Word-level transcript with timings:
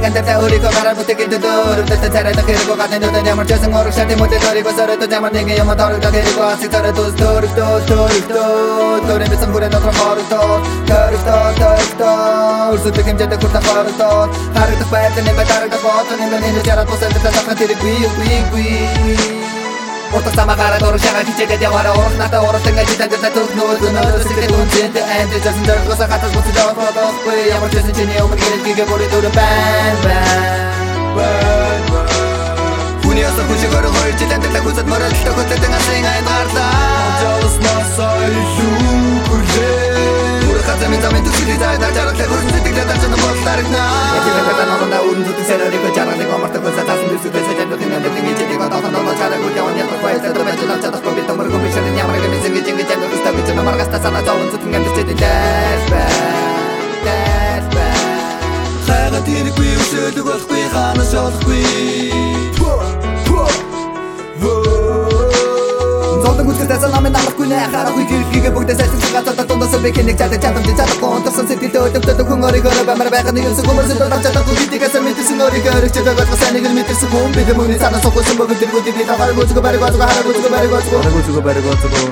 Tingnan 0.00 0.14
dafta 0.16 0.34
өөрийгөө 0.40 0.70
гараар 0.72 0.96
бүтээгээд 0.96 1.32
дөөрөвдөлтөд 1.44 2.12
царайлах 2.14 2.46
хэрэггүй 2.48 2.76
гадны 2.80 2.98
нүдэнд 3.04 3.28
ямар 3.28 3.44
ч 3.44 3.52
байсан 3.52 3.74
ураг 3.76 3.92
шатны 3.92 4.16
мөдөд 4.16 4.46
өөрийгөө 4.48 4.72
сороод 4.78 5.12
ямар 5.12 5.32
нэгэн 5.36 5.60
юм 5.60 5.72
дөрөгдөг 5.76 6.14
хэрэггүй 6.16 6.46
асыг 6.48 6.70
царай 6.72 6.92
дус 6.96 7.12
дөрөгдөө 7.20 7.74
дөрөгдөө 7.90 8.48
Дөрөв 9.04 9.28
бисэн 9.28 9.52
бүрэн 9.52 9.72
дотор 9.76 9.92
хордоо 10.00 10.48
Дөрөгдөө 10.88 11.44
дөрөгдөө 11.60 12.16
Үрсүдэг 12.72 13.04
хэмжээтэй 13.12 13.38
хүртэх 13.44 13.64
хордоо 13.68 14.16
Харагдах 14.56 14.88
байдлын 14.88 15.24
нэмэ 15.28 15.44
дарагдах 15.44 15.84
боотон 15.84 16.16
нэмэ 16.16 16.38
нэмэ 16.48 16.64
жараад 16.64 16.88
босээд 16.88 17.20
тасахна 17.20 17.60
тэрэггүй 17.60 17.96
үгүй 18.08 18.32
үгүй 18.40 19.29
Уртах 20.10 20.34
сама 20.34 20.54
гараад 20.58 20.82
ураг 20.82 21.00
шагаа 21.00 21.22
хичээгээд 21.22 21.62
яваараа. 21.62 21.94
Урах 21.94 22.16
надаа 22.18 22.42
урах 22.42 22.62
тэнгэ 22.66 22.82
житэн 22.82 23.08
дэвтэ 23.14 23.30
төгнөө 23.30 23.78
Дөнөөс 23.78 24.26
сэтгэл 24.26 24.58
үнцэнтэй 24.58 25.04
энд 25.06 25.32
жасан 25.38 25.64
дөргөөс 25.68 26.02
хатас 26.10 26.32
буцаж 26.34 26.56
авах 26.58 26.78
бодохгүй 26.82 27.38
Ямар 27.54 27.70
ч 27.70 27.74
байсан 27.78 27.94
чиний 27.94 28.18
өмнө 28.18 28.42
гэрэл 28.42 28.64
гээгээ 28.66 28.86
бүрий 28.90 29.08
дөрөв 29.14 29.34
байн 29.38 29.96
байн 30.02 31.82
Хүний 33.06 33.22
оса 33.22 33.42
хүшигөр 33.46 33.86
хоёр 33.86 34.14
жилэн 34.18 34.42
дэвтэ 34.42 34.60
хүсэд 34.66 34.86
мөрөд 34.90 35.14
төгөтэн 35.22 35.74
асын 35.78 36.06
айн 36.10 36.26
гарлаа 36.26 36.74
Жалснасаа 37.22 38.26
илүү 38.26 38.98
хүрлээ 39.30 40.42
Бүрэ 40.42 40.62
хатамын 40.66 41.00
замын 41.06 41.22
төсөлий 41.22 41.58
зайдаа 41.62 41.90
жаргалтай 41.94 42.26
хөрсөн 42.26 42.50
сэтгэлээ 42.54 42.86
дарчсан 42.90 43.14
бол 43.14 43.38
дарагнаа 43.46 43.94
Эцэг 44.18 44.34
хатаа 44.42 44.66
наманда 44.70 44.98
өрн 45.06 45.22
зүтэн 45.22 45.46
сэрэрийг 45.46 45.84
жаргалыг 45.94 46.30
омартай 46.34 46.60
хөлсө 46.66 46.82
тасан 46.82 47.08
дэвсүдээ 47.14 47.39
санаа 54.02 54.22
чэдэн 54.96 55.18
дэс 55.22 55.82
бэ 55.92 56.04
дэс 57.04 57.64
бэ 57.74 57.86
Хайгаад 58.88 59.26
хэрэггүй 59.28 59.68
өшөөлөг 59.76 60.26
болохгүй 60.28 60.62
ханаас 60.72 61.12
олохгүй 61.14 61.64
Золдог 66.24 66.48
үсгээс 66.48 66.84
намын 66.88 67.12
амлахгүй 67.12 67.46
нэ 67.52 67.58
харахгүй 67.72 68.04
гэрхигээ 68.08 68.52
бүгдээ 68.56 68.76
сайхан 68.80 69.00
газар 69.14 69.46
дондос 69.48 69.74
бэ 69.84 69.90
кэнэг 69.92 70.16
чадах 70.16 70.40
чадах 70.40 70.64
чадахгүй 70.64 71.08
онторсон 71.16 71.46
сэтгэлдээ 71.48 71.84
өдөвдөд 71.86 72.20
хүн 72.24 72.44
оригоо 72.48 72.72
бамар 72.88 73.08
байгаа 73.12 73.32
нэг 73.36 73.44
юмсан 73.52 73.64
хүмүүс 73.68 73.92
дөрөв 74.00 74.22
чадахгүй 74.24 74.56
гэдгээс 74.64 74.96
мэдсэн 75.04 75.40
оригоо 75.44 75.76
өргөж 75.76 75.96
байгаа 76.08 76.36
сайн 76.40 76.52
нэг 76.56 76.64
мэдэрсэн 76.72 77.08
хүн 77.12 77.32
бид 77.36 77.50
мөний 77.52 77.78
санаа 77.80 78.00
сохосон 78.00 78.36
бөгөөд 78.40 78.60
дэргүүд 78.64 78.86
бид 78.96 79.08
тавар 79.12 79.32
гүцгөө 79.36 79.64
бариг 79.64 79.80
гүцгөө 79.84 80.08
хараа 80.08 80.24
гүцгөө 80.24 80.52
бариг 80.54 80.70
гүцгөө 80.72 81.00
Хараагүй 81.00 81.22
зүгөө 81.26 81.42
бараагүй 81.46 81.76
зүгөө 81.82 82.08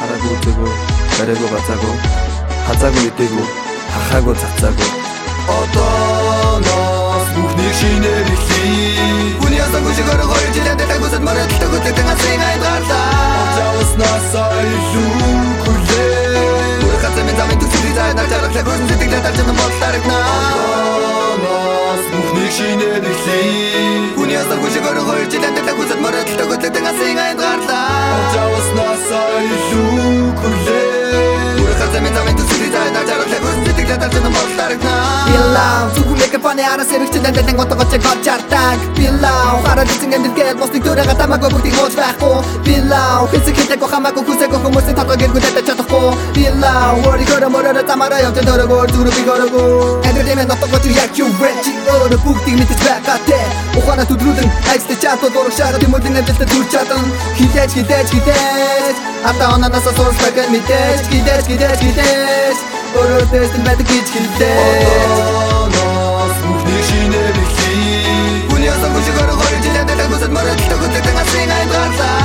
хараагүй 0.00 0.36
зүгөө 0.44 0.91
бараагүй 1.22 1.48
бацаагүй 1.54 1.94
хазаагүй 2.66 3.02
идээгүү 3.08 3.44
хахаагүй 3.94 4.34
цацаагүй. 4.42 4.88
Одооноос 5.56 7.28
бүхнийг 7.36 7.74
шинээр 7.80 8.26
эхлэе. 8.34 9.38
Хүний 9.38 9.60
ясан 9.62 9.82
гүшгөр 9.86 10.20
хоёр 10.30 10.50
жилэн 10.56 10.76
дэдэг 10.80 10.98
бүсэд 11.02 11.22
мөрөд 11.26 11.52
төгөдөг 11.62 12.10
асын 12.14 12.42
айн 12.48 12.60
гарлаа 12.64 13.06
Жалснасаа 13.56 14.60
илүү 14.66 15.10
хүрлээ 15.62 16.42
Бүр 16.82 16.96
хацамын 17.04 17.36
замын 17.38 17.58
төсөлий 17.62 17.94
зайнаар 17.98 18.28
жаргалтай 18.32 18.62
хөрсөн 18.66 18.88
сэтгэлээ 18.90 19.22
дарчсан 19.26 19.56
бол 19.60 19.74
дарагнаа 19.82 20.24
Одооноос 20.42 22.04
бүхнийг 22.10 22.52
шинээр 22.58 23.10
эхлэе 23.12 23.61
дарагнаа 34.72 35.26
Билау 35.28 35.90
зүгүн 35.94 36.18
микрофоны 36.18 36.62
араас 36.62 36.92
эргэжлэн 36.92 37.34
дэдэн 37.34 37.56
готогоч 37.56 37.92
гол 38.02 38.20
чартаг 38.24 38.78
Билау 38.96 39.62
хараад 39.64 39.88
эцэн 39.88 40.10
гэнэргээд 40.10 40.58
мостыг 40.58 40.82
төрөга 40.84 41.14
тамаагүй 41.14 41.50
бүгдийг 41.50 41.78
ууж 41.78 41.94
байхгүй. 41.96 42.36
Билау 42.66 43.26
хэсэг 43.28 43.56
хэдэг 43.56 43.82
хамаагүй 43.82 44.24
хүсэг 44.24 44.52
хүмүүсийн 44.52 44.96
татвар 44.96 45.18
гэргүүдэд 45.18 45.66
чадахгүй. 45.66 46.08
Билау 46.36 46.94
өөрийгөө 47.06 47.48
мөрөөрө 47.54 47.82
тамаараа 47.86 48.24
явж 48.26 48.38
дөрөгөөр 48.42 48.90
зүрх 48.92 49.16
би 49.16 49.22
горогоо 49.28 50.00
Entertainment 50.08 50.48
нотогоч 50.48 50.84
яг 50.90 51.12
юу 51.18 51.30
вэчи 51.40 51.72
өөрө 51.92 52.16
бүгдийг 52.24 52.56
мэдэж 52.60 52.80
байгаатай 52.86 53.44
Ухаана 53.78 54.04
төдрүүлэн 54.08 54.50
айстай 54.72 54.96
чато 55.02 55.28
дурах 55.30 55.54
шараад 55.56 55.82
юм 55.82 55.94
үлэн 55.96 56.18
амжилтад 56.20 56.50
хүрч 56.52 56.70
чадан 56.72 57.06
Хидэж 57.38 57.70
хидэж 57.76 58.08
хидэж 58.12 58.96
Ата 59.22 59.44
онаанаас 59.54 59.86
суурсдаг 59.96 60.36
мэдээж. 60.50 61.02
Хидэж 61.12 61.44
хидэж 61.46 61.78
хидэж 61.84 62.71
Өөрөөр 62.92 63.24
дэстэн 63.32 63.62
байдаг 63.64 63.86
гэж 63.88 64.06
хэлдэг 64.12 64.56
Одооноос 65.72 66.36
бүхнийг 66.44 66.84
шинээр 66.88 67.36
эхлэе 67.42 68.52
Хүний 68.52 68.68
ясан 68.68 68.90
гүшгөр 68.92 69.30
хоёр 69.40 69.60
жилэн 69.64 69.86
дэдэг 69.88 70.08
бүсэд 70.12 70.32
мөрөд 70.36 70.60
төгөдөг 70.68 71.16
асын 71.22 71.50
айн 71.56 71.68
гарлаа 71.72 72.16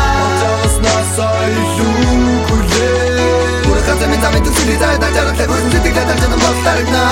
Жалснасаа 0.41 1.43
илүү 1.47 2.35
хүрлээ 2.47 3.63
Бүр 3.63 3.79
хацамын 3.87 4.19
замын 4.23 4.43
төсөлий 4.43 4.77
зайдаа 4.81 5.11
жаргалтай 5.15 5.47
хөрсөн 5.47 5.71
сэтгэлээ 5.71 6.05
дарчсан 6.09 6.39
бол 6.43 6.59
дарагнаа 6.67 7.11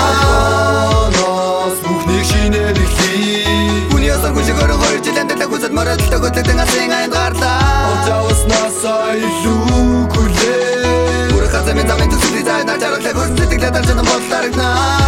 Одооноос 1.08 1.78
бүхнийг 1.80 2.24
шинээр 2.28 2.76
эхлэе 2.76 3.88
Хүний 3.88 4.12
ясан 4.12 4.36
гүшгөр 4.36 4.72
хоёр 4.84 5.00
жилэн 5.00 5.26
дэдэг 5.32 5.48
бүсэд 5.48 5.72
мөрөд 5.72 6.00
төгөдөг 6.12 6.44
замын 12.56 12.64
төсөлий 12.64 12.64
зайдаа 12.64 12.78
жаргалтай 12.80 13.12
хөрсөн 13.12 13.36
сэтгэлээ 13.36 13.70
дарчсан 13.74 14.00
бол 14.06 14.22
дарагнаа 14.30 15.05